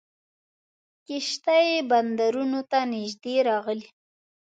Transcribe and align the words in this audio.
کښتۍ 1.05 1.67
بندرونو 1.89 2.61
ته 2.71 2.79
نیژدې 2.93 3.35
راغلې. 3.49 3.87